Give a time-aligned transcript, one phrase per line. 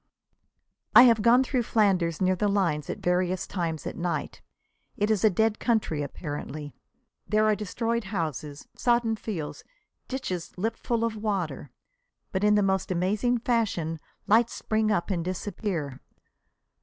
[0.95, 4.41] I have gone through Flanders near the lines at various times at night.
[4.97, 6.73] It is a dead country apparently.
[7.27, 9.63] There are destroyed houses, sodden fields,
[10.07, 11.69] ditches lipful of water.
[12.31, 16.01] But in the most amazing fashion lights spring up and disappear.